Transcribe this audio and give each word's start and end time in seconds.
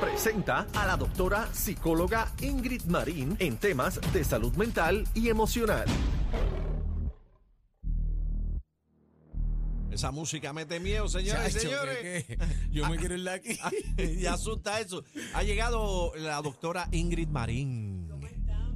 presenta 0.00 0.66
a 0.74 0.86
la 0.86 0.96
doctora 0.96 1.48
psicóloga 1.52 2.32
Ingrid 2.40 2.84
Marín 2.84 3.36
en 3.38 3.56
temas 3.56 4.00
de 4.12 4.24
salud 4.24 4.52
mental 4.54 5.06
y 5.14 5.28
emocional. 5.28 5.86
Esa 9.90 10.12
música 10.12 10.52
mete 10.52 10.78
miedo, 10.78 11.08
señores 11.08 11.56
y 11.56 11.58
señores. 11.58 11.98
¿qué, 11.98 12.36
qué? 12.36 12.38
Yo 12.70 12.88
me 12.88 12.96
quiero 12.98 13.16
ir 13.16 13.24
de 13.24 13.30
aquí. 13.30 13.58
y 13.98 14.26
asusta 14.26 14.80
eso. 14.80 15.02
Ha 15.34 15.42
llegado 15.42 16.12
la 16.16 16.40
doctora 16.40 16.88
Ingrid 16.92 17.28
Marín. 17.28 18.07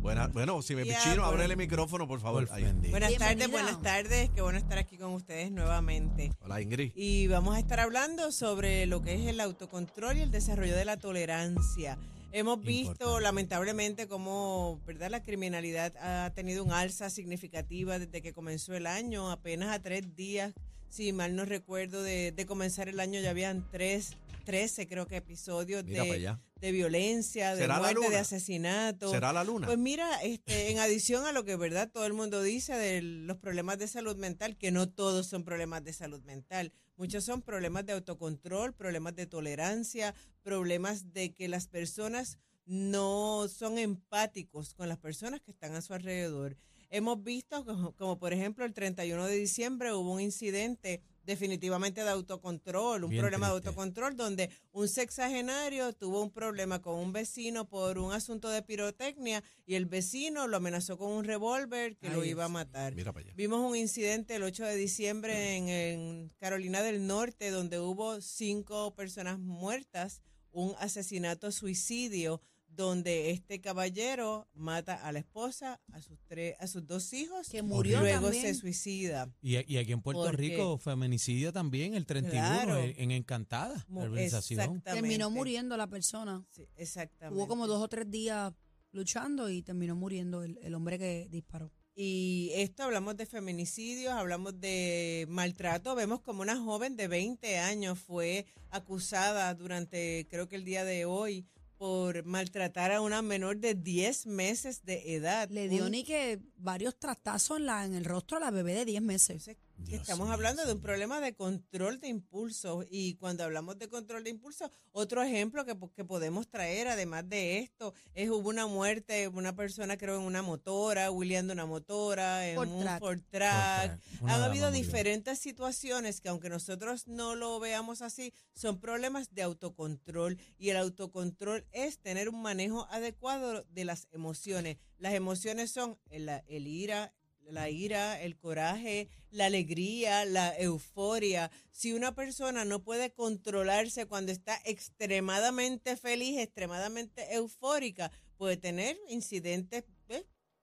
Buena, 0.02 0.26
bueno, 0.26 0.60
si 0.62 0.74
me 0.74 0.82
pichino, 0.82 0.98
bueno. 1.14 1.24
ábrele 1.26 1.52
el 1.52 1.56
micrófono, 1.58 2.08
por 2.08 2.18
favor. 2.20 2.48
Por. 2.48 2.60
Buenas 2.60 2.82
Bienvenida. 2.90 3.18
tardes, 3.18 3.50
buenas 3.50 3.80
tardes. 3.82 4.30
Qué 4.34 4.42
bueno 4.42 4.58
estar 4.58 4.76
aquí 4.76 4.96
con 4.98 5.12
ustedes 5.12 5.52
nuevamente. 5.52 6.32
Hola, 6.40 6.60
Ingrid. 6.60 6.90
Y 6.96 7.28
vamos 7.28 7.54
a 7.54 7.60
estar 7.60 7.78
hablando 7.78 8.32
sobre 8.32 8.86
lo 8.86 9.00
que 9.00 9.14
es 9.14 9.28
el 9.28 9.40
autocontrol 9.40 10.16
y 10.16 10.22
el 10.22 10.32
desarrollo 10.32 10.74
de 10.74 10.84
la 10.84 10.96
tolerancia. 10.96 11.98
Hemos 12.32 12.60
visto 12.62 12.90
Importante. 12.92 13.22
lamentablemente 13.22 14.08
cómo 14.08 14.80
¿verdad? 14.86 15.08
la 15.10 15.22
criminalidad 15.22 15.94
ha 15.98 16.30
tenido 16.30 16.64
un 16.64 16.72
alza 16.72 17.08
significativa 17.08 18.00
desde 18.00 18.22
que 18.22 18.32
comenzó 18.32 18.74
el 18.74 18.86
año, 18.88 19.30
apenas 19.30 19.68
a 19.68 19.80
tres 19.82 20.16
días, 20.16 20.52
si 20.88 21.12
mal 21.12 21.36
no 21.36 21.44
recuerdo, 21.44 22.02
de, 22.02 22.32
de 22.32 22.46
comenzar 22.46 22.88
el 22.88 22.98
año 23.00 23.20
ya 23.20 23.30
habían 23.30 23.64
tres, 23.70 24.16
13 24.44 24.88
creo 24.88 25.06
que 25.06 25.16
episodios 25.16 25.84
de, 25.84 26.36
de 26.60 26.72
violencia, 26.72 27.54
de 27.54 27.62
¿Será 27.62 27.74
la 27.74 27.92
muerte, 27.92 28.10
de 28.10 28.18
asesinato. 28.18 29.10
¿Será 29.10 29.32
la 29.32 29.44
luna? 29.44 29.66
Pues 29.66 29.78
mira, 29.78 30.22
este, 30.22 30.70
en 30.70 30.78
adición 30.78 31.24
a 31.26 31.32
lo 31.32 31.44
que 31.44 31.56
verdad 31.56 31.90
todo 31.90 32.06
el 32.06 32.12
mundo 32.12 32.42
dice 32.42 32.74
de 32.74 33.02
los 33.02 33.38
problemas 33.38 33.78
de 33.78 33.88
salud 33.88 34.16
mental, 34.16 34.56
que 34.56 34.70
no 34.70 34.88
todos 34.88 35.26
son 35.26 35.44
problemas 35.44 35.84
de 35.84 35.92
salud 35.92 36.22
mental, 36.22 36.72
muchos 36.96 37.24
son 37.24 37.42
problemas 37.42 37.86
de 37.86 37.92
autocontrol, 37.94 38.74
problemas 38.74 39.16
de 39.16 39.26
tolerancia, 39.26 40.14
problemas 40.42 41.12
de 41.12 41.34
que 41.34 41.48
las 41.48 41.66
personas 41.66 42.38
no 42.64 43.48
son 43.48 43.78
empáticos 43.78 44.74
con 44.74 44.88
las 44.88 44.98
personas 44.98 45.40
que 45.40 45.50
están 45.50 45.74
a 45.74 45.82
su 45.82 45.94
alrededor. 45.94 46.56
Hemos 46.90 47.22
visto 47.22 47.64
como, 47.64 47.92
como 47.96 48.18
por 48.18 48.32
ejemplo 48.32 48.64
el 48.64 48.74
31 48.74 49.26
de 49.26 49.34
diciembre 49.34 49.92
hubo 49.92 50.12
un 50.12 50.20
incidente 50.20 51.02
definitivamente 51.24 52.02
de 52.02 52.10
autocontrol, 52.10 53.04
un 53.04 53.10
Bien 53.10 53.22
problema 53.22 53.46
de 53.46 53.52
autocontrol 53.52 54.16
donde 54.16 54.50
un 54.72 54.88
sexagenario 54.88 55.92
tuvo 55.92 56.22
un 56.22 56.30
problema 56.30 56.80
con 56.80 56.98
un 56.98 57.12
vecino 57.12 57.68
por 57.68 57.98
un 57.98 58.12
asunto 58.12 58.48
de 58.48 58.62
pirotecnia 58.62 59.42
y 59.64 59.74
el 59.74 59.86
vecino 59.86 60.46
lo 60.46 60.56
amenazó 60.56 60.98
con 60.98 61.10
un 61.10 61.24
revólver 61.24 61.96
que 61.96 62.10
lo 62.10 62.24
iba 62.24 62.44
a 62.44 62.48
matar. 62.48 62.94
Mira 62.94 63.12
para 63.12 63.26
allá. 63.26 63.34
Vimos 63.36 63.60
un 63.60 63.76
incidente 63.76 64.36
el 64.36 64.42
8 64.42 64.64
de 64.64 64.76
diciembre 64.76 65.56
en, 65.56 65.68
en 65.68 66.32
Carolina 66.38 66.82
del 66.82 67.06
Norte 67.06 67.50
donde 67.50 67.78
hubo 67.78 68.20
cinco 68.20 68.94
personas 68.94 69.38
muertas, 69.38 70.22
un 70.50 70.74
asesinato 70.78 71.50
suicidio 71.50 72.40
donde 72.74 73.30
este 73.30 73.60
caballero 73.60 74.48
mata 74.54 74.94
a 74.94 75.12
la 75.12 75.18
esposa, 75.18 75.80
a 75.92 76.00
sus 76.00 76.18
tres, 76.26 76.56
a 76.58 76.66
sus 76.66 76.86
dos 76.86 77.12
hijos, 77.12 77.48
Que 77.48 77.62
murió 77.62 78.00
luego 78.00 78.26
también. 78.30 78.42
se 78.54 78.54
suicida. 78.54 79.30
Y, 79.42 79.56
y 79.72 79.76
aquí 79.78 79.92
en 79.92 80.00
Puerto 80.00 80.22
Porque- 80.22 80.36
Rico, 80.36 80.78
feminicidio 80.78 81.52
también, 81.52 81.94
el 81.94 82.06
31, 82.06 82.40
Claro. 82.64 82.78
en, 82.78 82.94
en 82.98 83.10
Encantada, 83.10 83.84
la 83.88 84.22
exactamente. 84.22 84.90
Terminó 84.90 85.30
muriendo 85.30 85.76
la 85.76 85.86
persona. 85.86 86.44
Sí, 86.50 86.66
exactamente. 86.76 87.36
Hubo 87.38 87.46
como 87.46 87.66
dos 87.66 87.82
o 87.82 87.88
tres 87.88 88.10
días 88.10 88.52
luchando 88.92 89.48
y 89.50 89.62
terminó 89.62 89.94
muriendo 89.96 90.42
el, 90.42 90.58
el 90.62 90.74
hombre 90.74 90.98
que 90.98 91.28
disparó. 91.30 91.70
Y 91.94 92.50
esto 92.54 92.84
hablamos 92.84 93.18
de 93.18 93.26
feminicidios, 93.26 94.14
hablamos 94.14 94.58
de 94.58 95.26
maltrato. 95.28 95.94
Vemos 95.94 96.20
como 96.22 96.40
una 96.40 96.56
joven 96.56 96.96
de 96.96 97.06
20 97.06 97.58
años 97.58 97.98
fue 97.98 98.46
acusada 98.70 99.52
durante, 99.54 100.26
creo 100.30 100.48
que 100.48 100.56
el 100.56 100.64
día 100.64 100.84
de 100.86 101.04
hoy, 101.04 101.46
por 101.82 102.24
maltratar 102.24 102.92
a 102.92 103.00
una 103.00 103.22
menor 103.22 103.56
de 103.56 103.74
10 103.74 104.26
meses 104.28 104.84
de 104.84 105.16
edad. 105.16 105.48
Le 105.50 105.68
dio 105.68 105.90
ni 105.90 106.04
que 106.04 106.38
varios 106.56 106.96
trastazos 106.96 107.58
en, 107.58 107.66
la, 107.66 107.84
en 107.84 107.94
el 107.94 108.04
rostro 108.04 108.36
a 108.36 108.40
la 108.40 108.52
bebé 108.52 108.72
de 108.74 108.84
10 108.84 109.02
meses. 109.02 109.50
Dios 109.84 110.00
estamos 110.00 110.30
hablando 110.30 110.64
de 110.64 110.72
un 110.72 110.80
problema 110.80 111.20
de 111.20 111.34
control 111.34 112.00
de 112.00 112.08
impulsos 112.08 112.86
y 112.90 113.14
cuando 113.14 113.44
hablamos 113.44 113.78
de 113.78 113.88
control 113.88 114.24
de 114.24 114.30
impulsos, 114.30 114.70
otro 114.92 115.22
ejemplo 115.22 115.64
que, 115.64 115.76
que 115.94 116.04
podemos 116.04 116.48
traer 116.48 116.88
además 116.88 117.28
de 117.28 117.58
esto 117.58 117.92
es 118.14 118.30
hubo 118.30 118.48
una 118.48 118.66
muerte, 118.66 119.28
una 119.28 119.54
persona 119.54 119.96
creo 119.96 120.18
en 120.18 120.22
una 120.22 120.42
motora, 120.42 121.10
William 121.10 121.46
de 121.46 121.52
una 121.52 121.66
motora, 121.66 122.48
en 122.48 122.56
Ford 122.56 122.68
un 122.68 122.80
Track. 122.82 123.00
Ford 123.00 123.12
Ford 123.18 123.30
Track. 123.30 124.00
Una 124.20 124.34
Han 124.34 124.42
habido 124.42 124.70
diferentes 124.70 125.38
situaciones 125.38 126.20
que 126.20 126.28
aunque 126.28 126.48
nosotros 126.48 127.06
no 127.06 127.34
lo 127.34 127.58
veamos 127.60 128.02
así, 128.02 128.32
son 128.54 128.80
problemas 128.80 129.34
de 129.34 129.42
autocontrol 129.42 130.38
y 130.58 130.70
el 130.70 130.76
autocontrol 130.76 131.66
es 131.72 131.98
tener 131.98 132.28
un 132.28 132.40
manejo 132.40 132.86
adecuado 132.90 133.64
de 133.70 133.84
las 133.84 134.08
emociones. 134.12 134.78
Las 134.98 135.14
emociones 135.14 135.70
son 135.70 135.98
el, 136.10 136.28
el 136.46 136.66
ira, 136.66 137.12
la 137.50 137.70
ira, 137.70 138.20
el 138.20 138.36
coraje, 138.36 139.08
la 139.30 139.46
alegría, 139.46 140.24
la 140.24 140.56
euforia. 140.58 141.50
Si 141.70 141.92
una 141.92 142.14
persona 142.14 142.64
no 142.64 142.82
puede 142.82 143.12
controlarse 143.12 144.06
cuando 144.06 144.32
está 144.32 144.60
extremadamente 144.64 145.96
feliz, 145.96 146.38
extremadamente 146.38 147.34
eufórica, 147.34 148.10
puede 148.36 148.56
tener 148.56 148.96
incidentes 149.08 149.84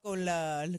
con, 0.01 0.25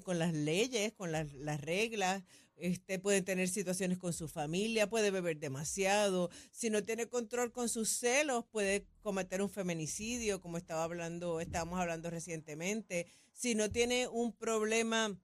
con 0.02 0.18
las 0.18 0.32
leyes, 0.32 0.92
con 0.92 1.12
las, 1.12 1.32
las 1.34 1.60
reglas, 1.60 2.22
este, 2.60 2.98
puede 2.98 3.22
tener 3.22 3.48
situaciones 3.48 3.96
con 3.96 4.12
su 4.12 4.28
familia, 4.28 4.88
puede 4.88 5.10
beber 5.10 5.38
demasiado, 5.38 6.30
si 6.50 6.68
no 6.68 6.82
tiene 6.82 7.08
control 7.08 7.52
con 7.52 7.70
sus 7.70 7.88
celos, 7.88 8.44
puede 8.50 8.86
cometer 9.00 9.40
un 9.40 9.48
feminicidio, 9.48 10.42
como 10.42 10.58
estaba 10.58 10.84
hablando, 10.84 11.40
estábamos 11.40 11.80
hablando 11.80 12.10
recientemente, 12.10 13.06
si 13.32 13.54
no 13.54 13.70
tiene 13.70 14.08
un 14.08 14.36
problema 14.36 15.18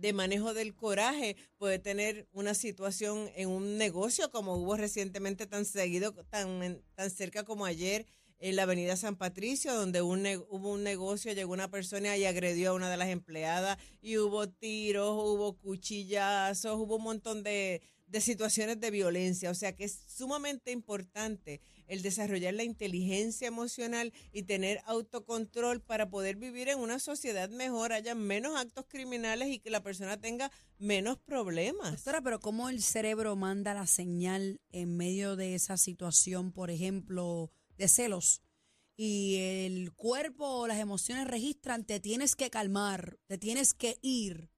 de 0.00 0.12
manejo 0.12 0.54
del 0.54 0.74
coraje, 0.74 1.36
puede 1.58 1.78
tener 1.78 2.28
una 2.32 2.54
situación 2.54 3.30
en 3.34 3.48
un 3.48 3.78
negocio 3.78 4.30
como 4.30 4.56
hubo 4.56 4.76
recientemente 4.76 5.46
tan 5.46 5.64
seguido, 5.64 6.12
tan, 6.30 6.82
tan 6.94 7.10
cerca 7.10 7.44
como 7.44 7.66
ayer 7.66 8.06
en 8.38 8.56
la 8.56 8.64
avenida 8.64 8.96
San 8.96 9.16
Patricio, 9.16 9.74
donde 9.74 10.02
un 10.02 10.26
hubo 10.48 10.72
un 10.72 10.82
negocio, 10.82 11.32
llegó 11.32 11.52
una 11.52 11.70
persona 11.70 12.16
y 12.16 12.24
agredió 12.24 12.70
a 12.70 12.74
una 12.74 12.90
de 12.90 12.96
las 12.96 13.08
empleadas 13.08 13.78
y 14.02 14.18
hubo 14.18 14.48
tiros, 14.48 15.10
hubo 15.10 15.56
cuchillazos, 15.56 16.78
hubo 16.78 16.96
un 16.96 17.04
montón 17.04 17.42
de, 17.42 17.80
de 18.06 18.20
situaciones 18.20 18.80
de 18.80 18.90
violencia. 18.90 19.50
O 19.50 19.54
sea 19.54 19.74
que 19.74 19.84
es 19.84 20.04
sumamente 20.08 20.70
importante 20.70 21.60
el 21.86 22.02
desarrollar 22.02 22.54
la 22.54 22.64
inteligencia 22.64 23.48
emocional 23.48 24.12
y 24.32 24.42
tener 24.42 24.80
autocontrol 24.84 25.80
para 25.80 26.08
poder 26.08 26.36
vivir 26.36 26.68
en 26.68 26.78
una 26.78 26.98
sociedad 26.98 27.48
mejor, 27.50 27.92
haya 27.92 28.14
menos 28.14 28.56
actos 28.56 28.86
criminales 28.88 29.48
y 29.48 29.58
que 29.58 29.70
la 29.70 29.82
persona 29.82 30.20
tenga 30.20 30.50
menos 30.78 31.18
problemas. 31.18 31.92
Doctora, 31.92 32.22
pero 32.22 32.40
¿cómo 32.40 32.68
el 32.68 32.82
cerebro 32.82 33.36
manda 33.36 33.74
la 33.74 33.86
señal 33.86 34.60
en 34.70 34.96
medio 34.96 35.36
de 35.36 35.54
esa 35.54 35.76
situación, 35.76 36.52
por 36.52 36.70
ejemplo, 36.70 37.50
de 37.76 37.88
celos? 37.88 38.42
Y 38.96 39.36
el 39.36 39.92
cuerpo 39.92 40.46
o 40.46 40.66
las 40.66 40.78
emociones 40.78 41.26
registran, 41.26 41.84
te 41.84 42.00
tienes 42.00 42.34
que 42.34 42.48
calmar, 42.48 43.18
te 43.26 43.36
tienes 43.36 43.74
que 43.74 43.98
ir. 44.00 44.50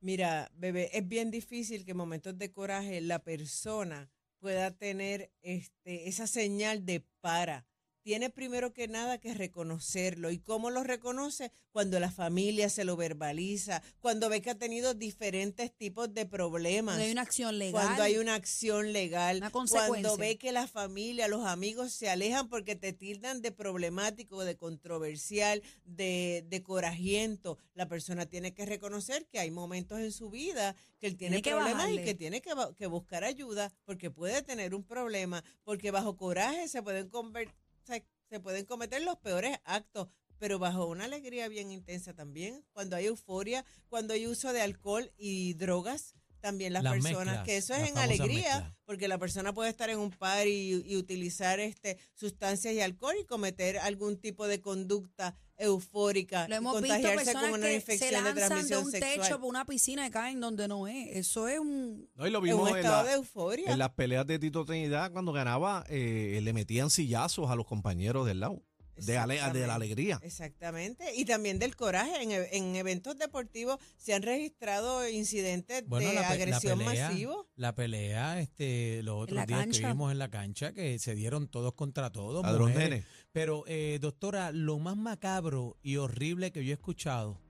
Mira, 0.00 0.52
bebé, 0.54 0.90
es 0.96 1.08
bien 1.08 1.30
difícil 1.30 1.84
que 1.84 1.92
en 1.92 1.96
momentos 1.96 2.36
de 2.36 2.52
coraje 2.52 3.00
la 3.00 3.24
persona 3.24 4.10
pueda 4.46 4.70
tener 4.70 5.32
este, 5.42 6.08
esa 6.08 6.28
señal 6.28 6.86
de 6.86 7.04
para. 7.20 7.66
Tiene 8.06 8.30
primero 8.30 8.72
que 8.72 8.86
nada 8.86 9.18
que 9.18 9.34
reconocerlo. 9.34 10.30
¿Y 10.30 10.38
cómo 10.38 10.70
lo 10.70 10.84
reconoce? 10.84 11.50
Cuando 11.72 11.98
la 11.98 12.12
familia 12.12 12.68
se 12.70 12.84
lo 12.84 12.94
verbaliza, 12.96 13.82
cuando 13.98 14.28
ve 14.28 14.40
que 14.40 14.50
ha 14.50 14.54
tenido 14.54 14.94
diferentes 14.94 15.76
tipos 15.76 16.14
de 16.14 16.24
problemas. 16.24 16.94
Cuando 16.94 17.04
hay 17.04 17.10
una 17.10 17.22
acción 17.22 17.58
legal. 17.58 17.72
Cuando 17.84 18.02
hay 18.04 18.18
una 18.18 18.34
acción 18.36 18.92
legal, 18.92 19.38
Una 19.38 19.50
cuando 19.50 20.16
ve 20.18 20.38
que 20.38 20.52
la 20.52 20.68
familia, 20.68 21.26
los 21.26 21.44
amigos 21.46 21.92
se 21.94 22.08
alejan 22.08 22.48
porque 22.48 22.76
te 22.76 22.92
tildan 22.92 23.42
de 23.42 23.50
problemático, 23.50 24.44
de 24.44 24.56
controversial, 24.56 25.60
de, 25.84 26.44
de 26.46 26.62
corajiento, 26.62 27.58
la 27.74 27.88
persona 27.88 28.26
tiene 28.26 28.54
que 28.54 28.66
reconocer 28.66 29.26
que 29.26 29.40
hay 29.40 29.50
momentos 29.50 29.98
en 29.98 30.12
su 30.12 30.30
vida 30.30 30.76
que 31.00 31.08
él 31.08 31.16
tiene, 31.16 31.42
Tiene 31.42 31.42
que 31.42 31.50
problemas 31.50 31.90
y 31.90 32.04
que 32.04 32.14
tiene 32.14 32.40
que, 32.40 32.52
que 32.76 32.86
buscar 32.86 33.24
ayuda 33.24 33.72
porque 33.84 34.12
puede 34.12 34.42
tener 34.42 34.76
un 34.76 34.84
problema, 34.84 35.42
porque 35.64 35.90
bajo 35.90 36.16
coraje 36.16 36.68
se 36.68 36.84
pueden 36.84 37.10
conver- 37.10 37.52
se, 37.86 38.04
se 38.28 38.40
pueden 38.40 38.64
cometer 38.64 39.02
los 39.02 39.16
peores 39.18 39.58
actos, 39.64 40.08
pero 40.38 40.58
bajo 40.58 40.86
una 40.86 41.04
alegría 41.04 41.48
bien 41.48 41.70
intensa 41.70 42.14
también, 42.14 42.64
cuando 42.72 42.96
hay 42.96 43.06
euforia, 43.06 43.64
cuando 43.88 44.14
hay 44.14 44.26
uso 44.26 44.52
de 44.52 44.60
alcohol 44.60 45.12
y 45.16 45.54
drogas, 45.54 46.14
también 46.40 46.72
las 46.72 46.84
Las 46.84 46.92
personas, 46.92 47.26
mezclas, 47.26 47.44
que 47.44 47.56
eso 47.56 47.74
es 47.74 47.90
en 47.90 47.98
alegría, 47.98 48.76
porque 48.84 49.08
la 49.08 49.18
persona 49.18 49.52
puede 49.52 49.70
estar 49.70 49.90
en 49.90 49.98
un 49.98 50.10
par 50.10 50.46
y, 50.46 50.82
y 50.84 50.96
utilizar 50.96 51.58
este 51.58 51.98
sustancias 52.14 52.72
y 52.74 52.80
alcohol 52.80 53.16
y 53.20 53.24
cometer 53.24 53.78
algún 53.78 54.20
tipo 54.20 54.46
de 54.46 54.60
conducta 54.60 55.34
eufórica 55.58 56.46
Lo 56.48 56.56
hemos 56.56 56.82
visto 56.82 57.00
personas 57.02 57.42
con 57.50 57.52
una 57.60 57.66
que 57.68 57.80
se 57.80 58.04
de 58.06 58.12
lanzan 58.12 58.66
de 58.68 58.76
un 58.78 58.90
sexual. 58.90 59.20
techo 59.20 59.40
por 59.40 59.48
una 59.48 59.64
piscina 59.64 60.06
y 60.06 60.10
caen 60.10 60.40
donde 60.40 60.68
no 60.68 60.86
es. 60.86 61.08
Eso 61.16 61.48
es 61.48 61.58
un... 61.58 62.08
No, 62.14 62.26
y 62.26 62.30
lo 62.30 62.38
en 62.38 62.44
vimos 62.44 62.62
un 62.62 62.68
en, 62.68 62.76
estado 62.76 63.02
la- 63.04 63.08
de 63.08 63.14
euforia. 63.16 63.72
en 63.72 63.78
las 63.78 63.90
peleas 63.90 64.26
de 64.26 64.38
Tito 64.38 64.64
Trinidad 64.64 65.12
cuando 65.12 65.32
ganaba, 65.32 65.84
eh, 65.88 66.40
le 66.42 66.52
metían 66.52 66.90
sillazos 66.90 67.50
a 67.50 67.54
los 67.56 67.66
compañeros 67.66 68.26
del 68.26 68.40
lado. 68.40 68.62
De, 68.96 69.18
ale- 69.18 69.34
de 69.34 69.38
Exactamente. 69.40 69.66
la 69.66 69.74
alegría. 69.74 70.20
Exactamente. 70.22 71.14
Y 71.14 71.24
también 71.24 71.58
del 71.58 71.76
coraje. 71.76 72.22
En, 72.22 72.30
e- 72.32 72.48
en 72.56 72.76
eventos 72.76 73.18
deportivos 73.18 73.78
se 73.96 74.14
han 74.14 74.22
registrado 74.22 75.08
incidentes 75.08 75.84
Bueno, 75.86 76.08
de 76.08 76.14
la, 76.14 76.28
agresión 76.30 76.78
pelea, 76.78 77.08
masivo. 77.10 77.48
la 77.56 77.74
pelea, 77.74 78.40
este, 78.40 79.02
los 79.02 79.22
otros 79.22 79.46
días 79.46 79.66
que 79.68 79.86
vimos 79.86 80.12
en 80.12 80.18
la 80.18 80.30
cancha, 80.30 80.72
que 80.72 80.98
se 80.98 81.14
dieron 81.14 81.48
todos 81.48 81.74
contra 81.74 82.10
todos. 82.10 82.44
A 82.44 82.52
los 82.52 82.68
mujeres. 82.68 83.04
Pero, 83.32 83.64
eh, 83.66 83.98
doctora, 84.00 84.50
lo 84.52 84.78
más 84.78 84.96
macabro 84.96 85.76
y 85.82 85.96
horrible 85.96 86.52
que 86.52 86.64
yo 86.64 86.70
he 86.70 86.74
escuchado 86.74 87.40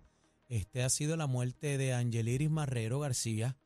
este, 0.49 0.83
ha 0.83 0.91
sido 0.91 1.17
la 1.17 1.27
muerte 1.27 1.77
de 1.79 1.93
Angeliris 1.93 2.51
Marrero 2.51 3.01
García, 3.01 3.57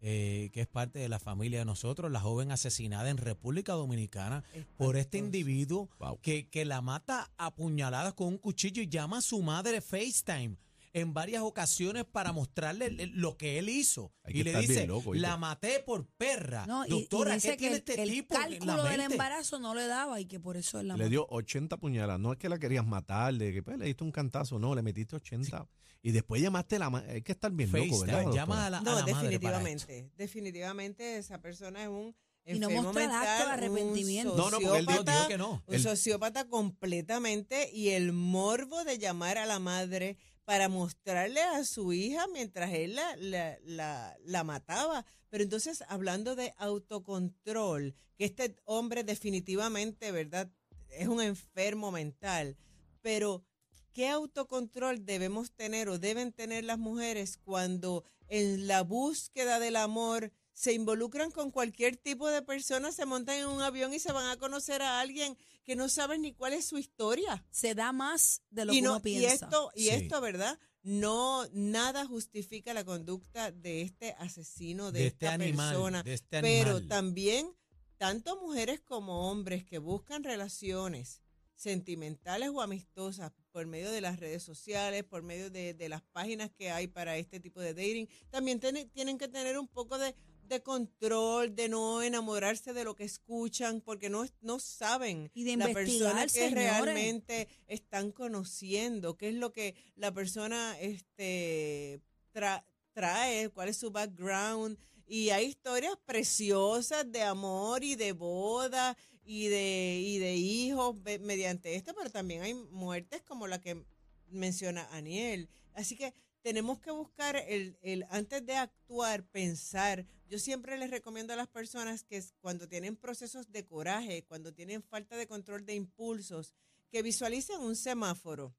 eh, 0.00 0.50
que 0.52 0.60
es 0.60 0.66
parte 0.66 0.98
de 0.98 1.08
la 1.08 1.18
familia 1.18 1.58
de 1.60 1.64
nosotros, 1.64 2.10
la 2.12 2.20
joven 2.20 2.52
asesinada 2.52 3.10
en 3.10 3.16
República 3.16 3.72
Dominicana 3.72 4.44
por 4.76 4.96
este 4.96 5.18
individuo 5.18 5.88
Wow. 5.98 6.20
que, 6.22 6.48
que 6.48 6.64
la 6.64 6.80
mata 6.80 7.30
a 7.36 7.54
puñaladas 7.54 8.14
con 8.14 8.28
un 8.28 8.38
cuchillo 8.38 8.82
y 8.82 8.88
llama 8.88 9.18
a 9.18 9.22
su 9.22 9.42
madre 9.42 9.80
FaceTime 9.80 10.56
en 10.94 11.12
varias 11.12 11.42
ocasiones 11.42 12.04
para 12.06 12.32
mostrarle 12.32 12.90
lo 13.12 13.36
que 13.36 13.58
él 13.58 13.68
hizo. 13.68 14.10
Que 14.24 14.38
Y 14.38 14.42
le 14.42 14.58
dice, 14.60 14.86
loco, 14.86 15.12
la 15.14 15.36
maté 15.36 15.80
por 15.80 16.06
perra. 16.06 16.64
No, 16.66 16.86
y- 16.86 16.90
Doctora, 16.90 17.32
y, 17.32 17.34
dice 17.34 17.48
¿qué 17.48 17.52
que 17.52 17.58
tiene 17.58 17.74
el, 17.76 17.78
este 17.80 18.02
el 18.02 18.10
tipo 18.10 18.34
la 18.34 18.40
cálculo 18.40 18.84
del 18.84 19.00
embarazo 19.00 19.58
no 19.58 19.74
le 19.74 19.86
daba 19.86 20.18
y 20.20 20.24
que 20.26 20.40
por 20.40 20.56
eso 20.56 20.78
la 20.82 20.94
Le 20.96 21.04
mató. 21.04 21.10
dio 21.10 21.26
80 21.28 21.76
puñaladas. 21.76 22.18
No 22.20 22.32
es 22.32 22.38
que 22.38 22.48
la 22.48 22.58
querías 22.58 22.86
matar, 22.86 23.34
de 23.34 23.52
que 23.52 23.62
pues, 23.62 23.78
le 23.78 23.84
diste 23.84 24.02
un 24.02 24.12
cantazo. 24.12 24.58
No, 24.58 24.74
le 24.74 24.82
metiste 24.82 25.14
80. 25.14 25.68
Y 26.02 26.12
después 26.12 26.40
llamaste 26.40 26.76
a 26.76 26.78
la 26.78 26.90
ma- 26.90 27.04
Hay 27.08 27.22
que 27.22 27.32
estar 27.32 27.50
bien 27.50 27.70
loco, 27.72 28.00
¿verdad? 28.00 28.32
llama 28.32 28.66
a 28.66 28.70
la, 28.70 28.78
a 28.78 28.82
No, 28.82 28.92
madre 28.92 29.12
definitivamente. 29.12 30.10
Definitivamente 30.16 31.16
esa 31.18 31.40
persona 31.40 31.82
es 31.82 31.88
un 31.88 32.14
Y 32.44 32.58
no 32.60 32.70
muestra 32.70 33.04
el 33.04 33.10
acto 33.10 33.44
de 33.46 33.50
arrepentimiento. 33.52 34.32
un 34.32 34.38
No, 34.38 34.50
no, 34.50 34.60
porque 34.60 34.78
él 34.78 34.86
dijo, 34.86 34.98
sociópata, 34.98 35.12
dijo 35.18 35.28
que 35.28 35.38
no. 35.38 35.62
un 35.66 35.78
sociópata 35.80 36.48
completamente 36.48 37.70
y 37.72 37.90
el 37.90 38.12
morbo 38.12 38.84
de 38.84 38.98
llamar 38.98 39.38
a 39.38 39.46
la 39.46 39.58
madre 39.58 40.16
para 40.44 40.68
mostrarle 40.70 41.42
a 41.42 41.62
su 41.64 41.92
hija 41.92 42.26
mientras 42.32 42.72
él 42.72 42.94
la, 42.94 43.16
la, 43.16 43.58
la- 43.64 44.16
la 44.24 44.44
mataba. 44.44 45.04
Pero 45.28 45.44
entonces, 45.44 45.84
hablando 45.88 46.36
de 46.36 46.54
autocontrol, 46.56 47.94
que 48.16 48.24
este 48.24 48.56
hombre 48.64 49.04
definitivamente, 49.04 50.10
¿verdad? 50.12 50.50
Es 50.90 51.06
un 51.08 51.20
enfermo 51.20 51.90
mental, 51.90 52.56
pero 53.02 53.44
¿qué 53.92 54.08
autocontrol 54.08 55.04
debemos 55.04 55.52
tener 55.52 55.88
o 55.88 55.98
deben 55.98 56.32
tener 56.32 56.64
las 56.64 56.78
mujeres 56.78 57.38
cuando 57.38 58.04
en 58.28 58.66
la 58.66 58.82
búsqueda 58.82 59.58
del 59.58 59.76
amor 59.76 60.32
se 60.52 60.72
involucran 60.72 61.30
con 61.30 61.50
cualquier 61.50 61.96
tipo 61.96 62.28
de 62.28 62.42
persona, 62.42 62.90
se 62.92 63.06
montan 63.06 63.36
en 63.36 63.46
un 63.46 63.62
avión 63.62 63.94
y 63.94 64.00
se 64.00 64.12
van 64.12 64.26
a 64.28 64.36
conocer 64.36 64.82
a 64.82 65.00
alguien 65.00 65.36
que 65.64 65.76
no 65.76 65.88
saben 65.88 66.22
ni 66.22 66.32
cuál 66.34 66.52
es 66.52 66.64
su 66.66 66.78
historia? 66.78 67.44
Se 67.50 67.74
da 67.74 67.92
más 67.92 68.42
de 68.50 68.64
lo 68.64 68.72
y 68.72 68.76
que 68.76 68.82
no, 68.82 68.90
uno 68.92 68.98
y 68.98 69.02
piensa. 69.02 69.46
esto, 69.46 69.70
y 69.74 69.84
Sí. 69.84 69.88
esto, 69.90 70.20
¿verdad? 70.20 70.58
No, 70.82 71.46
nada 71.52 72.06
justifica 72.06 72.72
la 72.74 72.84
conducta 72.84 73.50
de 73.52 73.82
este 73.82 74.12
asesino, 74.18 74.90
de, 74.90 75.00
de 75.00 75.06
este 75.08 75.26
esta 75.26 75.34
animal, 75.34 75.68
persona. 75.74 76.02
de 76.02 76.14
este 76.14 76.40
Pero 76.40 76.86
también, 76.86 77.54
tanto 77.96 78.40
mujeres 78.40 78.80
como 78.80 79.30
hombres 79.30 79.64
que 79.64 79.78
buscan 79.78 80.24
relaciones 80.24 81.22
sentimentales 81.58 82.48
o 82.54 82.60
amistosas 82.62 83.32
por 83.52 83.66
medio 83.66 83.90
de 83.90 84.00
las 84.00 84.18
redes 84.20 84.42
sociales, 84.44 85.02
por 85.04 85.22
medio 85.22 85.50
de, 85.50 85.74
de 85.74 85.88
las 85.88 86.02
páginas 86.02 86.50
que 86.56 86.70
hay 86.70 86.86
para 86.86 87.16
este 87.18 87.40
tipo 87.40 87.60
de 87.60 87.74
dating, 87.74 88.06
también 88.30 88.60
tiene- 88.60 88.86
tienen 88.86 89.18
que 89.18 89.26
tener 89.28 89.58
un 89.58 89.66
poco 89.66 89.98
de, 89.98 90.14
de 90.44 90.62
control, 90.62 91.54
de 91.56 91.68
no 91.68 92.00
enamorarse 92.02 92.72
de 92.72 92.84
lo 92.84 92.94
que 92.94 93.02
escuchan, 93.04 93.80
porque 93.80 94.08
no, 94.08 94.24
no 94.40 94.60
saben 94.60 95.30
Y 95.34 95.42
de 95.44 95.56
la 95.56 95.68
persona 95.68 96.22
que 96.22 96.28
señores. 96.28 96.54
realmente 96.54 97.48
están 97.66 98.12
conociendo, 98.12 99.16
qué 99.16 99.30
es 99.30 99.34
lo 99.34 99.52
que 99.52 99.74
la 99.96 100.12
persona 100.14 100.78
este, 100.80 102.00
tra- 102.32 102.64
trae, 102.92 103.48
cuál 103.50 103.68
es 103.68 103.76
su 103.78 103.90
background. 103.90 104.78
Y 105.10 105.30
hay 105.30 105.46
historias 105.46 105.96
preciosas 106.04 107.10
de 107.10 107.22
amor 107.22 107.82
y 107.82 107.96
de 107.96 108.12
boda 108.12 108.94
y 109.30 109.48
de, 109.48 110.00
y 110.00 110.18
de 110.18 110.36
hijos 110.36 110.96
mediante 111.20 111.74
esto, 111.74 111.94
pero 111.94 112.08
también 112.08 112.40
hay 112.40 112.54
muertes 112.54 113.20
como 113.24 113.46
la 113.46 113.60
que 113.60 113.84
menciona 114.30 114.88
Aniel. 114.90 115.50
Así 115.74 115.96
que 115.96 116.14
tenemos 116.40 116.80
que 116.80 116.90
buscar 116.92 117.36
el, 117.36 117.76
el 117.82 118.06
antes 118.08 118.46
de 118.46 118.56
actuar, 118.56 119.28
pensar. 119.28 120.06
Yo 120.30 120.38
siempre 120.38 120.78
les 120.78 120.90
recomiendo 120.90 121.34
a 121.34 121.36
las 121.36 121.46
personas 121.46 122.04
que 122.04 122.24
cuando 122.40 122.68
tienen 122.68 122.96
procesos 122.96 123.52
de 123.52 123.66
coraje, 123.66 124.24
cuando 124.24 124.54
tienen 124.54 124.82
falta 124.82 125.14
de 125.14 125.26
control 125.26 125.66
de 125.66 125.74
impulsos, 125.74 126.54
que 126.90 127.02
visualicen 127.02 127.60
un 127.60 127.76
semáforo 127.76 128.54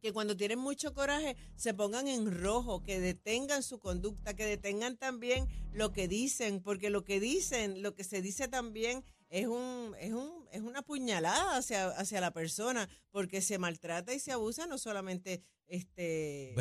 que 0.00 0.12
cuando 0.12 0.36
tienen 0.36 0.58
mucho 0.58 0.94
coraje 0.94 1.36
se 1.54 1.74
pongan 1.74 2.08
en 2.08 2.42
rojo, 2.42 2.82
que 2.82 2.98
detengan 2.98 3.62
su 3.62 3.78
conducta, 3.78 4.34
que 4.34 4.46
detengan 4.46 4.96
también 4.96 5.48
lo 5.72 5.92
que 5.92 6.08
dicen, 6.08 6.60
porque 6.60 6.90
lo 6.90 7.04
que 7.04 7.20
dicen, 7.20 7.82
lo 7.82 7.94
que 7.94 8.02
se 8.02 8.20
dice 8.20 8.48
también 8.48 9.04
es 9.32 9.46
un 9.46 9.96
es 9.98 10.12
un 10.12 10.46
es 10.52 10.60
una 10.60 10.82
puñalada 10.82 11.56
hacia 11.56 11.88
hacia 11.88 12.20
la 12.20 12.32
persona, 12.32 12.88
porque 13.10 13.40
se 13.40 13.58
maltrata 13.58 14.12
y 14.14 14.20
se 14.20 14.30
abusa 14.32 14.66
no 14.66 14.76
solamente 14.78 15.42
este 15.66 16.52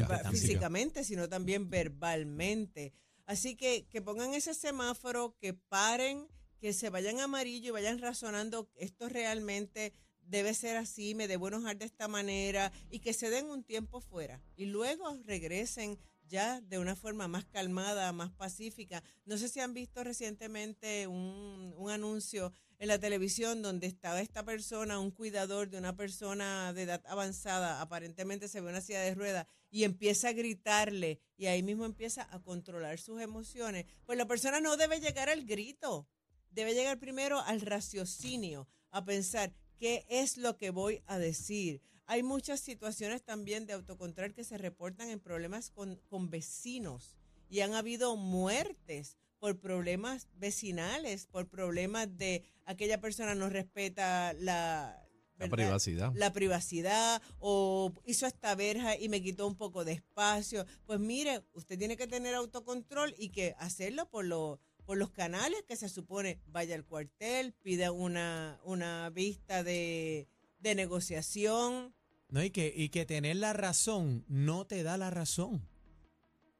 verba- 0.00 0.16
físicamente, 0.32 1.04
sino 1.04 1.28
también 1.28 1.70
verbalmente. 1.70 2.92
Así 3.26 3.56
que 3.56 3.86
que 3.88 4.02
pongan 4.02 4.34
ese 4.34 4.54
semáforo, 4.54 5.36
que 5.38 5.54
paren, 5.54 6.26
que 6.60 6.72
se 6.72 6.90
vayan 6.90 7.20
amarillo 7.20 7.68
y 7.68 7.72
vayan 7.72 7.98
razonando 8.00 8.68
esto 8.76 9.08
realmente 9.08 9.92
debe 10.22 10.52
ser 10.54 10.76
así, 10.76 11.14
me 11.14 11.28
debo 11.28 11.46
enojar 11.46 11.76
de 11.78 11.84
esta 11.84 12.08
manera 12.08 12.72
y 12.90 12.98
que 12.98 13.12
se 13.12 13.30
den 13.30 13.46
un 13.46 13.62
tiempo 13.62 14.00
fuera 14.00 14.42
y 14.56 14.64
luego 14.66 15.16
regresen 15.24 15.96
ya 16.28 16.60
de 16.60 16.78
una 16.78 16.96
forma 16.96 17.28
más 17.28 17.44
calmada, 17.46 18.12
más 18.12 18.32
pacífica. 18.32 19.02
No 19.24 19.38
sé 19.38 19.48
si 19.48 19.60
han 19.60 19.74
visto 19.74 20.02
recientemente 20.04 21.06
un, 21.06 21.74
un 21.76 21.90
anuncio 21.90 22.52
en 22.78 22.88
la 22.88 22.98
televisión 22.98 23.62
donde 23.62 23.86
estaba 23.86 24.20
esta 24.20 24.44
persona, 24.44 24.98
un 24.98 25.10
cuidador 25.10 25.70
de 25.70 25.78
una 25.78 25.96
persona 25.96 26.72
de 26.72 26.82
edad 26.82 27.02
avanzada, 27.06 27.80
aparentemente 27.80 28.48
se 28.48 28.60
ve 28.60 28.68
una 28.68 28.80
silla 28.80 29.00
de 29.00 29.14
ruedas 29.14 29.46
y 29.70 29.84
empieza 29.84 30.28
a 30.28 30.32
gritarle 30.32 31.20
y 31.36 31.46
ahí 31.46 31.62
mismo 31.62 31.84
empieza 31.84 32.26
a 32.30 32.42
controlar 32.42 32.98
sus 32.98 33.20
emociones. 33.20 33.86
Pues 34.04 34.18
la 34.18 34.26
persona 34.26 34.60
no 34.60 34.76
debe 34.76 35.00
llegar 35.00 35.28
al 35.28 35.44
grito, 35.44 36.08
debe 36.50 36.74
llegar 36.74 36.98
primero 36.98 37.40
al 37.40 37.60
raciocinio, 37.60 38.68
a 38.90 39.04
pensar 39.04 39.54
qué 39.78 40.06
es 40.08 40.36
lo 40.36 40.56
que 40.56 40.70
voy 40.70 41.02
a 41.06 41.18
decir. 41.18 41.82
Hay 42.06 42.22
muchas 42.22 42.60
situaciones 42.60 43.22
también 43.22 43.66
de 43.66 43.72
autocontrol 43.72 44.32
que 44.32 44.44
se 44.44 44.58
reportan 44.58 45.10
en 45.10 45.20
problemas 45.20 45.70
con, 45.70 45.96
con 46.08 46.30
vecinos 46.30 47.16
y 47.48 47.60
han 47.60 47.74
habido 47.74 48.16
muertes 48.16 49.16
por 49.38 49.58
problemas 49.58 50.28
vecinales, 50.36 51.26
por 51.26 51.48
problemas 51.48 52.16
de 52.16 52.42
aquella 52.64 53.00
persona 53.00 53.34
no 53.34 53.48
respeta 53.48 54.32
la, 54.34 55.06
La 55.38 55.48
privacidad. 55.48 56.12
la 56.14 56.32
privacidad 56.32 57.20
o 57.38 57.92
hizo 58.04 58.26
esta 58.26 58.54
verja 58.54 58.96
y 58.96 59.08
me 59.08 59.22
quitó 59.22 59.46
un 59.46 59.56
poco 59.56 59.84
de 59.84 59.92
espacio. 59.92 60.64
Pues 60.86 60.98
mire, 60.98 61.44
usted 61.52 61.78
tiene 61.78 61.96
que 61.96 62.06
tener 62.06 62.34
autocontrol 62.34 63.14
y 63.18 63.30
que 63.30 63.54
hacerlo 63.58 64.08
por, 64.08 64.24
lo, 64.24 64.60
por 64.84 64.96
los 64.96 65.10
canales 65.10 65.62
que 65.68 65.76
se 65.76 65.88
supone 65.88 66.40
vaya 66.46 66.74
al 66.74 66.84
cuartel, 66.84 67.52
pida 67.62 67.92
una, 67.92 68.58
una 68.64 69.10
vista 69.10 69.62
de, 69.62 70.28
de 70.58 70.74
negociación. 70.74 71.94
No, 72.28 72.42
y 72.42 72.50
que, 72.50 72.72
y 72.76 72.88
que 72.88 73.06
tener 73.06 73.36
la 73.36 73.52
razón 73.52 74.24
no 74.28 74.66
te 74.66 74.82
da 74.82 74.96
la 74.96 75.10
razón. 75.10 75.66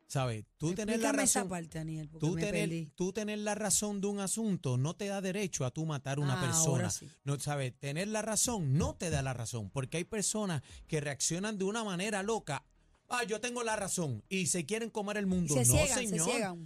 ¿Sabes? 0.09 0.45
Tú 0.57 0.73
tener 0.73 1.01
la 1.01 1.09
esa 1.11 1.17
razón. 1.41 1.49
parte, 1.49 1.79
Daniel, 1.79 2.09
Tú 2.21 2.37
tener, 2.37 2.89
tú 2.95 3.13
tener 3.13 3.41
la 3.41 3.57
razón 3.57 4.01
de 4.01 4.07
un 4.07 4.21
asunto 4.21 4.77
no 4.79 4.95
te 4.95 5.07
da 5.07 5.21
derecho 5.21 5.65
a 5.65 5.73
tú 5.73 5.85
matar 5.85 6.19
a 6.19 6.21
una 6.21 6.41
Ah, 6.41 6.45
persona. 6.47 6.91
sí. 6.91 7.09
No, 7.25 7.41
¿sabes? 7.41 7.75
Tener 7.81 8.07
la 8.07 8.23
razón 8.23 8.79
no 8.79 8.95
te 8.95 9.11
da 9.11 9.21
la 9.23 9.35
razón, 9.35 9.69
porque 9.71 9.97
hay 9.97 10.05
personas 10.05 10.63
que 10.87 11.01
reaccionan 11.01 11.59
de 11.59 11.65
una 11.65 11.83
manera 11.83 12.23
loca. 12.23 12.65
Ah, 13.09 13.25
yo 13.25 13.41
tengo 13.41 13.65
la 13.65 13.75
razón 13.75 14.23
y 14.29 14.47
se 14.47 14.65
quieren 14.65 14.91
comer 14.91 15.17
el 15.17 15.27
mundo. 15.27 15.55
se 15.55 15.65
no, 15.65 15.73
ciegan, 15.77 15.99
señor. 16.09 16.59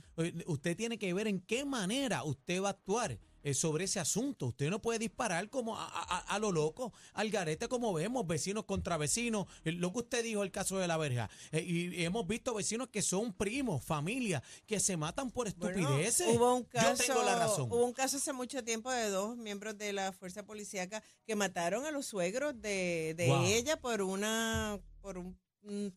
Usted 0.46 0.76
tiene 0.76 0.98
que 0.98 1.12
ver 1.14 1.26
en 1.26 1.40
qué 1.40 1.64
manera 1.64 2.24
usted 2.24 2.62
va 2.62 2.68
a 2.68 2.72
actuar. 2.72 3.18
Eh, 3.42 3.54
sobre 3.54 3.84
ese 3.84 4.00
asunto. 4.00 4.46
Usted 4.46 4.70
no 4.70 4.80
puede 4.82 4.98
disparar 4.98 5.48
como 5.50 5.76
a, 5.78 5.86
a- 5.86 6.18
a 6.34 6.38
lo 6.38 6.52
loco, 6.52 6.92
al 7.14 7.30
garete 7.30 7.68
como 7.68 7.92
vemos, 7.92 8.26
vecinos 8.26 8.64
contra 8.64 8.96
vecinos. 8.96 9.46
Lo 9.64 9.92
que 9.92 9.98
usted 10.00 10.22
dijo, 10.24 10.42
el 10.42 10.50
caso 10.50 10.78
de 10.78 10.88
la 10.88 10.96
verja. 10.96 11.30
Eh, 11.52 11.62
y 11.62 12.04
hemos 12.04 12.26
visto 12.26 12.54
vecinos 12.54 12.88
que 12.88 13.02
son 13.02 13.32
primos, 13.32 13.84
familias, 13.84 14.42
que 14.66 14.80
se 14.80 14.96
matan 14.96 15.30
por 15.30 15.52
Bueno, 15.54 15.78
estupideces. 15.80 16.26
hubo 16.28 16.54
un 16.54 16.64
caso, 16.64 17.02
Yo 17.02 17.14
tengo 17.14 17.22
la 17.24 17.38
razón. 17.38 17.70
Hubo 17.72 17.84
un 17.84 17.92
caso 17.92 18.16
hace 18.18 18.32
mucho 18.32 18.62
tiempo 18.64 18.90
de 18.90 19.08
dos 19.10 19.36
miembros 19.36 19.76
de 19.78 19.92
la 19.92 20.12
fuerza 20.12 20.44
policíaca 20.44 21.02
que 21.26 21.36
mataron 21.36 21.86
a 21.86 21.90
los 21.90 22.06
suegros 22.06 22.60
de, 22.60 23.14
de 23.16 23.26
Wow. 23.28 23.44
ella 23.44 23.80
por 23.80 24.02
una 24.02 24.78
por 25.00 25.16
un 25.18 25.38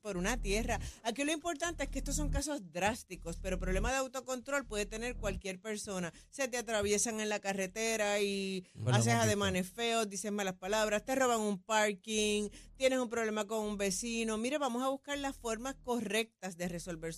por 0.01 0.17
una 0.17 0.37
tierra. 0.37 0.79
Aquí 1.03 1.23
lo 1.23 1.31
importante 1.31 1.83
es 1.83 1.89
que 1.89 1.99
estos 1.99 2.15
son 2.15 2.29
casos 2.29 2.71
drásticos, 2.71 3.37
pero 3.37 3.59
problema 3.59 3.91
de 3.91 3.97
autocontrol 3.97 4.65
puede 4.65 4.85
tener 4.85 5.15
cualquier 5.15 5.59
persona. 5.59 6.13
Se 6.29 6.47
te 6.47 6.57
atraviesan 6.57 7.19
en 7.19 7.29
la 7.29 7.39
carretera 7.39 8.19
y 8.19 8.65
haces 8.87 9.13
ademanes 9.13 9.69
feos, 9.69 10.09
dices 10.09 10.31
malas 10.31 10.55
palabras, 10.55 11.05
te 11.05 11.15
roban 11.15 11.41
un 11.41 11.61
parking, 11.61 12.49
tienes 12.75 12.99
un 12.99 13.09
problema 13.09 13.45
con 13.45 13.65
un 13.65 13.77
vecino. 13.77 14.37
Mire, 14.37 14.57
vamos 14.57 14.83
a 14.83 14.89
buscar 14.89 15.17
las 15.17 15.37
formas 15.37 15.75
correctas 15.83 16.57
de 16.57 16.67
resolver 16.67 17.13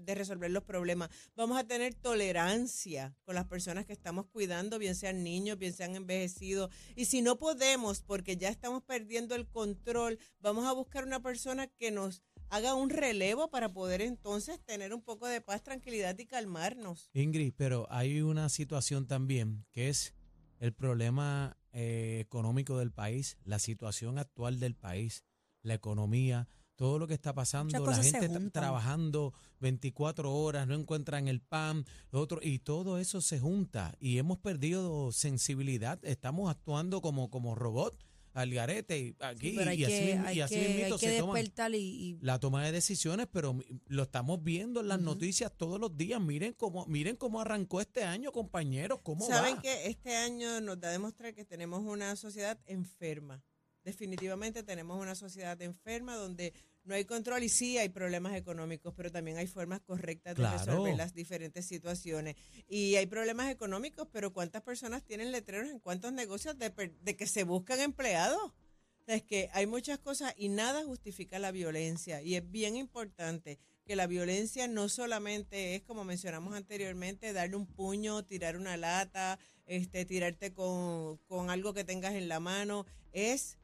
de 0.00 0.14
resolver 0.14 0.50
los 0.50 0.64
problemas. 0.64 1.10
Vamos 1.34 1.58
a 1.58 1.64
tener 1.64 1.94
tolerancia 1.94 3.14
con 3.24 3.34
las 3.34 3.46
personas 3.46 3.86
que 3.86 3.92
estamos 3.92 4.26
cuidando, 4.26 4.78
bien 4.78 4.94
sean 4.94 5.22
niños, 5.22 5.58
bien 5.58 5.72
sean 5.72 5.94
envejecidos. 5.94 6.70
Y 6.96 7.06
si 7.06 7.22
no 7.22 7.38
podemos, 7.38 8.02
porque 8.02 8.36
ya 8.36 8.48
estamos 8.48 8.82
perdiendo 8.82 9.34
el 9.34 9.48
control, 9.48 10.18
vamos 10.40 10.66
a 10.66 10.72
buscar 10.72 11.04
una 11.04 11.20
persona 11.20 11.66
que 11.78 11.90
nos 11.90 12.22
haga 12.50 12.74
un 12.74 12.90
relevo 12.90 13.48
para 13.48 13.72
poder 13.72 14.00
entonces 14.00 14.60
tener 14.64 14.92
un 14.94 15.02
poco 15.02 15.26
de 15.26 15.40
paz, 15.40 15.62
tranquilidad 15.62 16.18
y 16.18 16.26
calmarnos. 16.26 17.10
Ingrid, 17.12 17.54
pero 17.56 17.86
hay 17.90 18.20
una 18.20 18.48
situación 18.48 19.06
también 19.06 19.66
que 19.72 19.88
es 19.88 20.14
el 20.58 20.72
problema 20.72 21.56
eh, 21.72 22.18
económico 22.20 22.78
del 22.78 22.92
país, 22.92 23.38
la 23.44 23.58
situación 23.58 24.18
actual 24.18 24.58
del 24.60 24.74
país, 24.74 25.24
la 25.62 25.74
economía, 25.74 26.48
todo 26.74 26.98
lo 26.98 27.08
que 27.08 27.14
está 27.14 27.34
pasando, 27.34 27.84
la 27.84 28.02
gente 28.02 28.26
está 28.26 28.50
trabajando 28.50 29.34
24 29.60 30.32
horas, 30.32 30.66
no 30.68 30.74
encuentran 30.74 31.26
el 31.26 31.40
pan, 31.40 31.84
lo 32.12 32.20
otro, 32.20 32.38
y 32.40 32.60
todo 32.60 32.98
eso 32.98 33.20
se 33.20 33.40
junta 33.40 33.96
y 33.98 34.18
hemos 34.18 34.38
perdido 34.38 35.10
sensibilidad, 35.10 35.98
estamos 36.04 36.48
actuando 36.50 37.00
como, 37.00 37.30
como 37.30 37.56
robot 37.56 38.07
al 38.34 38.50
garete 38.52 38.98
y 38.98 39.16
aquí 39.20 39.50
y 39.50 39.58
así, 39.60 39.76
que, 39.86 40.14
mismo- 40.16 40.30
y 40.32 40.40
así 40.40 40.54
que, 40.54 40.88
que 40.90 40.98
se 40.98 41.18
toman 41.18 41.34
despertar 41.36 41.74
y, 41.74 41.78
y- 41.78 42.18
la 42.20 42.38
toma 42.38 42.64
de 42.64 42.72
decisiones, 42.72 43.26
pero 43.32 43.58
lo 43.86 44.02
estamos 44.02 44.42
viendo 44.42 44.80
en 44.80 44.88
las 44.88 45.00
noticias 45.00 45.52
todos 45.56 45.80
los 45.80 45.96
días. 45.96 46.20
Miren 46.20 46.52
cómo, 46.52 46.86
miren 46.86 47.16
cómo 47.16 47.40
arrancó 47.40 47.80
este 47.80 48.04
año, 48.04 48.30
compañeros, 48.32 49.00
cómo 49.02 49.26
Saben 49.26 49.56
va. 49.56 49.62
que 49.62 49.86
este 49.86 50.14
año 50.16 50.60
nos 50.60 50.78
da 50.80 50.88
a 50.88 50.92
demostrar 50.92 51.34
que 51.34 51.44
tenemos 51.44 51.80
una 51.80 52.14
sociedad 52.16 52.58
enferma. 52.66 53.42
Definitivamente 53.84 54.62
tenemos 54.62 55.00
una 55.00 55.14
sociedad 55.14 55.60
enferma 55.62 56.14
donde 56.16 56.52
no 56.88 56.94
hay 56.94 57.04
control 57.04 57.42
y 57.44 57.48
sí 57.48 57.78
hay 57.78 57.90
problemas 57.90 58.34
económicos, 58.34 58.94
pero 58.96 59.12
también 59.12 59.36
hay 59.36 59.46
formas 59.46 59.80
correctas 59.80 60.34
de 60.34 60.42
Claro. 60.42 60.58
resolver 60.58 60.96
las 60.96 61.14
diferentes 61.14 61.66
situaciones. 61.66 62.34
Y 62.66 62.96
hay 62.96 63.06
problemas 63.06 63.50
económicos, 63.50 64.08
pero 64.10 64.32
¿cuántas 64.32 64.62
personas 64.62 65.04
tienen 65.04 65.30
letreros 65.30 65.70
en 65.70 65.78
cuántos 65.80 66.12
negocios 66.12 66.58
de, 66.58 66.70
de 67.00 67.16
que 67.16 67.26
se 67.26 67.44
buscan 67.44 67.80
empleados? 67.80 68.40
O 68.42 69.04
sea, 69.04 69.16
Es 69.16 69.22
que 69.22 69.48
hay 69.52 69.66
muchas 69.66 69.98
cosas 69.98 70.34
y 70.36 70.48
nada 70.48 70.84
justifica 70.84 71.38
la 71.38 71.50
violencia. 71.50 72.20
Y 72.22 72.34
es 72.36 72.50
bien 72.50 72.76
importante 72.76 73.58
que 73.86 73.96
la 73.96 74.06
violencia 74.06 74.68
no 74.68 74.88
solamente 74.88 75.74
es, 75.74 75.82
como 75.82 76.04
mencionamos 76.04 76.54
anteriormente, 76.54 77.32
darle 77.32 77.56
un 77.56 77.66
puño, 77.66 78.24
tirar 78.24 78.56
una 78.56 78.76
lata, 78.76 79.38
este, 79.66 80.04
tirarte 80.04 80.52
con, 80.52 81.16
con 81.26 81.48
algo 81.50 81.72
que 81.72 81.84
tengas 81.84 82.14
en 82.14 82.28
la 82.28 82.38
mano, 82.40 82.84
es 83.12 83.56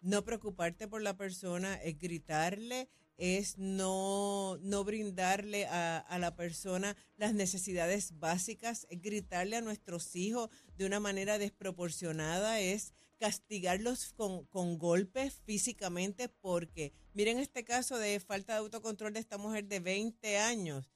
no 0.00 0.24
preocuparte 0.24 0.88
por 0.88 1.02
la 1.02 1.16
persona, 1.16 1.74
es 1.76 1.98
gritarle, 1.98 2.88
es 3.16 3.58
no, 3.58 4.56
no 4.62 4.82
brindarle 4.84 5.66
a, 5.66 5.98
a 5.98 6.18
la 6.18 6.36
persona 6.36 6.96
las 7.16 7.34
necesidades 7.34 8.18
básicas, 8.18 8.86
es 8.90 9.02
gritarle 9.02 9.56
a 9.56 9.60
nuestros 9.60 10.16
hijos 10.16 10.48
de 10.76 10.86
una 10.86 11.00
manera 11.00 11.38
desproporcionada, 11.38 12.60
es 12.60 12.94
castigarlos 13.20 14.14
con, 14.14 14.46
con 14.46 14.78
golpes 14.78 15.42
físicamente 15.44 16.30
porque, 16.30 16.94
miren 17.12 17.38
este 17.38 17.64
caso 17.64 17.98
de 17.98 18.18
falta 18.18 18.54
de 18.54 18.60
autocontrol 18.60 19.12
de 19.12 19.20
esta 19.20 19.36
mujer 19.36 19.66
de 19.66 19.80
20 19.80 20.38
años. 20.38 20.90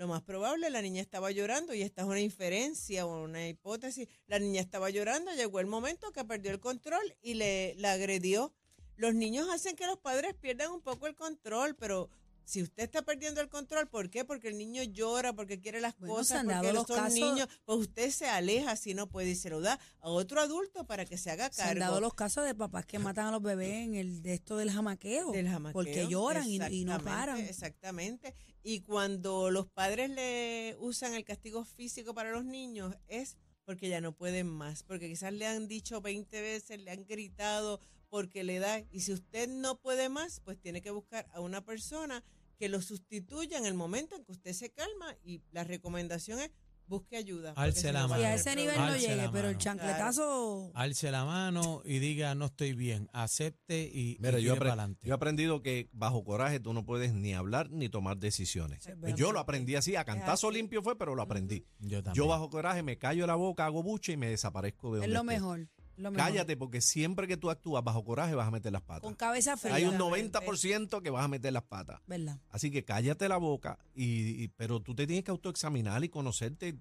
Lo 0.00 0.08
más 0.08 0.22
probable, 0.22 0.70
la 0.70 0.80
niña 0.80 1.02
estaba 1.02 1.30
llorando 1.30 1.74
y 1.74 1.82
esta 1.82 2.00
es 2.00 2.08
una 2.08 2.22
inferencia 2.22 3.04
o 3.04 3.22
una 3.22 3.46
hipótesis. 3.46 4.08
La 4.28 4.38
niña 4.38 4.62
estaba 4.62 4.88
llorando, 4.88 5.30
llegó 5.34 5.60
el 5.60 5.66
momento 5.66 6.10
que 6.10 6.24
perdió 6.24 6.50
el 6.52 6.58
control 6.58 7.02
y 7.20 7.34
le 7.34 7.74
la 7.76 7.92
agredió. 7.92 8.50
Los 8.96 9.14
niños 9.14 9.50
hacen 9.50 9.76
que 9.76 9.84
los 9.84 9.98
padres 9.98 10.32
pierdan 10.40 10.70
un 10.70 10.80
poco 10.80 11.06
el 11.06 11.14
control, 11.14 11.76
pero 11.76 12.08
si 12.50 12.62
usted 12.62 12.82
está 12.82 13.02
perdiendo 13.02 13.40
el 13.40 13.48
control, 13.48 13.86
¿por 13.88 14.10
qué? 14.10 14.24
Porque 14.24 14.48
el 14.48 14.58
niño 14.58 14.82
llora, 14.82 15.32
porque 15.32 15.60
quiere 15.60 15.80
las 15.80 15.96
Bueno, 15.98 16.14
cosas, 16.14 16.44
porque 16.44 16.72
los 16.72 16.86
son 16.86 16.96
casos- 16.96 17.14
niños, 17.14 17.48
pues 17.64 17.78
usted 17.78 18.10
se 18.10 18.26
aleja 18.28 18.74
si 18.74 18.92
no 18.94 19.08
puede 19.08 19.30
y 19.30 19.34
se 19.36 19.50
lo 19.50 19.60
da 19.60 19.78
a 20.00 20.08
otro 20.08 20.40
adulto 20.40 20.84
para 20.84 21.04
que 21.04 21.16
se 21.16 21.30
haga 21.30 21.50
se 21.52 21.62
han 21.62 21.68
cargo. 21.68 21.80
dado 21.80 22.00
los 22.00 22.14
casos 22.14 22.44
de 22.44 22.54
papás 22.56 22.86
que 22.86 22.98
matan 22.98 23.26
a 23.26 23.30
los 23.30 23.42
bebés 23.42 23.84
en 23.86 23.94
el 23.94 24.22
de 24.22 24.34
esto 24.34 24.56
del 24.56 24.70
jamaqueo. 24.72 25.30
del 25.30 25.48
jamaqueo. 25.48 25.72
Porque 25.74 26.08
lloran 26.08 26.48
y, 26.48 26.56
y 26.56 26.84
no 26.84 27.00
paran. 27.02 27.38
Exactamente. 27.38 28.34
Y 28.64 28.80
cuando 28.80 29.50
los 29.50 29.66
padres 29.68 30.10
le 30.10 30.76
usan 30.80 31.14
el 31.14 31.24
castigo 31.24 31.64
físico 31.64 32.14
para 32.14 32.32
los 32.32 32.44
niños 32.44 32.94
es 33.06 33.36
porque 33.64 33.88
ya 33.88 34.00
no 34.00 34.12
pueden 34.12 34.48
más, 34.48 34.82
porque 34.82 35.08
quizás 35.08 35.32
le 35.32 35.46
han 35.46 35.68
dicho 35.68 36.00
20 36.00 36.40
veces, 36.40 36.80
le 36.80 36.90
han 36.90 37.06
gritado 37.06 37.78
porque 38.08 38.42
le 38.42 38.58
da. 38.58 38.80
Y 38.90 39.00
si 39.02 39.12
usted 39.12 39.48
no 39.48 39.78
puede 39.78 40.08
más, 40.08 40.40
pues 40.40 40.58
tiene 40.60 40.82
que 40.82 40.90
buscar 40.90 41.28
a 41.32 41.40
una 41.40 41.64
persona 41.64 42.24
que 42.60 42.68
lo 42.68 42.80
sustituya 42.82 43.58
en 43.58 43.64
el 43.66 43.74
momento 43.74 44.14
en 44.14 44.24
que 44.24 44.32
usted 44.32 44.52
se 44.52 44.70
calma 44.70 45.16
y 45.24 45.42
la 45.50 45.64
recomendación 45.64 46.38
es 46.40 46.50
busque 46.86 47.16
ayuda. 47.16 47.52
Alce 47.56 47.80
si 47.82 47.92
la 47.92 48.02
no 48.02 48.08
mano. 48.08 48.20
Y 48.22 48.24
a 48.26 48.34
ese 48.34 48.54
nivel 48.54 48.76
no 48.76 48.96
llegue, 48.96 49.28
pero 49.32 49.48
el 49.48 49.56
chancletazo. 49.58 50.70
Alce 50.74 51.10
la 51.10 51.24
mano 51.24 51.82
y 51.84 51.98
diga 52.00 52.34
no 52.34 52.46
estoy 52.46 52.72
bien, 52.74 53.08
acepte 53.12 53.82
y, 53.92 54.16
Mira, 54.20 54.38
y 54.40 54.42
yo, 54.42 54.56
apre- 54.56 54.68
pa'lante. 54.70 55.06
yo 55.06 55.12
he 55.12 55.16
aprendido 55.16 55.62
que 55.62 55.88
bajo 55.92 56.22
coraje 56.24 56.60
tú 56.60 56.72
no 56.72 56.84
puedes 56.84 57.12
ni 57.14 57.32
hablar 57.32 57.70
ni 57.70 57.88
tomar 57.88 58.18
decisiones. 58.18 58.84
verdad. 58.86 59.16
Yo 59.16 59.32
lo 59.32 59.38
aprendí 59.40 59.76
así, 59.76 59.96
a 59.96 60.04
cantazo 60.04 60.48
así. 60.48 60.56
limpio 60.58 60.82
fue, 60.82 60.98
pero 60.98 61.14
lo 61.14 61.22
aprendí. 61.22 61.64
Yo 61.78 62.02
también. 62.02 62.14
Yo 62.24 62.28
bajo 62.28 62.50
coraje 62.50 62.82
me 62.82 62.98
callo 62.98 63.26
la 63.26 63.36
boca, 63.36 63.66
hago 63.66 63.82
buche 63.82 64.12
y 64.12 64.16
me 64.16 64.28
desaparezco 64.28 64.92
de 64.94 64.98
Es 64.98 65.02
donde 65.02 65.14
lo 65.14 65.20
esté. 65.20 65.32
mejor. 65.34 65.68
Lo 66.00 66.10
mejor. 66.10 66.26
Cállate, 66.28 66.56
porque 66.56 66.80
siempre 66.80 67.26
que 67.28 67.36
tú 67.36 67.50
actúas 67.50 67.82
bajo 67.84 68.04
coraje 68.04 68.34
vas 68.34 68.48
a 68.48 68.50
meter 68.50 68.72
las 68.72 68.82
patas. 68.82 69.02
Con 69.02 69.14
cabeza 69.14 69.56
fría. 69.56 69.74
Hay 69.74 69.84
un 69.84 69.94
Exactamente. 69.94 70.38
90% 70.40 71.02
que 71.02 71.10
vas 71.10 71.24
a 71.24 71.28
meter 71.28 71.52
las 71.52 71.62
patas. 71.64 72.00
¿Verdad? 72.06 72.38
Así 72.50 72.70
que 72.70 72.84
cállate 72.84 73.28
la 73.28 73.36
boca, 73.36 73.78
y, 73.94 74.42
y- 74.44 74.48
pero 74.48 74.80
tú 74.80 74.94
te 74.94 75.06
tienes 75.06 75.24
que 75.24 75.30
autoexaminar 75.30 76.02
y 76.04 76.08
conocerte. 76.08 76.76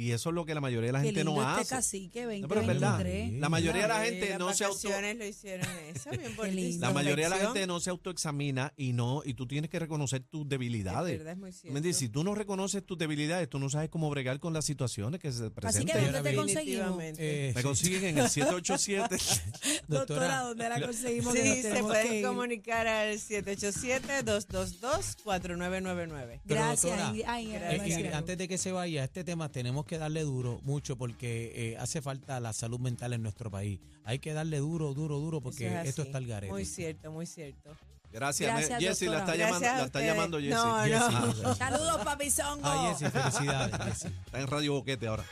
Y 0.00 0.12
eso 0.12 0.28
es 0.28 0.34
lo 0.36 0.44
que 0.44 0.54
la 0.54 0.60
mayoría 0.60 0.86
de 0.88 0.92
la 0.92 1.00
Qué 1.00 1.06
gente 1.06 1.24
lindo 1.24 1.42
no 1.42 1.48
este 1.50 1.62
hace. 1.62 1.74
cacique 1.74 2.24
No, 2.40 2.46
pero 2.46 2.60
es 2.60 2.66
verdad. 2.68 2.98
2023. 2.98 3.40
La 3.48 3.48
mayoría 3.48 3.82
de 3.82 3.88
la 3.88 4.04
gente 4.04 4.38
no 4.38 4.54
se 4.54 4.64
auto... 4.64 4.88
lo 4.88 5.24
hicieron 5.26 5.66
eso, 5.92 6.10
bien 6.10 6.54
lindo. 6.54 6.86
La 6.86 6.92
mayoría 6.92 7.24
de 7.24 7.30
la 7.30 7.38
gente 7.38 7.66
no 7.66 7.80
se 7.80 7.90
autoexamina 7.90 8.72
y 8.76 8.92
no 8.92 9.22
y 9.24 9.34
tú 9.34 9.48
tienes 9.48 9.68
que 9.70 9.80
reconocer 9.80 10.22
tus 10.22 10.42
Es 10.44 10.50
debilidades. 10.50 11.18
verdad, 11.18 11.32
es 11.32 11.38
muy 11.38 11.50
¿Me 11.50 11.56
entiendes? 11.78 11.96
cierto. 11.96 11.98
Si 11.98 12.08
tú 12.10 12.22
no 12.22 12.36
reconoces 12.36 12.86
tus 12.86 12.96
debilidades, 12.96 13.48
tú 13.48 13.58
no 13.58 13.68
sabes 13.70 13.88
cómo 13.88 14.08
bregar 14.08 14.38
con 14.38 14.52
las 14.52 14.64
situaciones 14.64 15.20
que 15.20 15.32
se 15.32 15.46
Así 15.46 15.50
presentan. 15.50 15.98
que 16.04 16.12
¿dónde 16.12 16.30
te 16.30 16.36
conseguimos? 16.36 16.96
Definitivamente. 16.98 17.48
Eh, 17.48 17.52
Me 17.56 17.62
consiguen 17.64 18.04
en 18.04 18.18
el 18.18 18.28
787. 18.30 19.16
Doctora, 19.88 20.42
¿dónde 20.42 20.68
la 20.68 20.80
conseguimos? 20.80 21.34
Que 21.34 21.42
nos 21.44 21.54
Sí, 21.56 21.62
se 21.62 21.68
tenemos 21.70 21.92
que 21.92 21.98
pueden 22.02 22.14
ir. 22.20 22.24
comunicar 22.24 22.86
al 22.86 23.18
787-222-4999. 23.18 25.26
Pero, 25.26 26.40
Gracias. 26.46 26.82
doctora, 26.82 27.08
Ingrid. 27.08 27.24
Ay, 27.26 27.46
gracias. 27.46 27.72
Eh, 27.72 27.76
gracias. 27.76 27.98
Ingrid, 27.98 28.12
antes 28.14 28.38
de 28.38 28.48
que 28.48 28.58
se 28.58 28.72
vaya, 28.72 29.04
este 29.04 29.24
tema 29.24 29.48
tenemos 29.50 29.84
que 29.86 29.87
darle 29.96 30.22
duro 30.22 30.60
mucho 30.62 30.96
porque 30.96 31.52
eh, 31.54 31.76
hace 31.78 32.02
falta 32.02 32.40
la 32.40 32.52
salud 32.52 32.80
mental 32.80 33.14
en 33.14 33.22
nuestro 33.22 33.50
país. 33.50 33.80
Hay 34.04 34.18
que 34.18 34.34
darle 34.34 34.58
duro, 34.58 34.92
duro, 34.92 35.18
duro 35.18 35.40
porque 35.40 35.68
es 35.68 35.88
esto 35.88 36.02
está 36.02 36.18
al 36.18 36.26
garete. 36.26 36.52
Muy 36.52 36.64
cierto, 36.64 37.10
muy 37.10 37.24
cierto. 37.24 37.70
Gracias, 38.10 38.50
Gracias, 38.50 38.80
Jessy, 38.80 39.06
la 39.06 39.18
está 39.20 39.36
llamando, 39.36 39.66
la 39.66 39.84
está 39.84 40.00
llamando 40.00 40.38
Jessy. 40.38 40.50
No, 40.50 40.86
no. 40.86 41.54
Saludos, 41.54 42.04
papi 42.04 42.30
Zongo. 42.30 42.66
Ay, 42.66 42.94
Jessy, 42.94 43.10
felicidades, 43.10 43.78
Jessy. 43.84 44.08
Está 44.26 44.40
en 44.40 44.46
Radio 44.46 44.72
Boquete 44.74 45.06
ahora. 45.06 45.24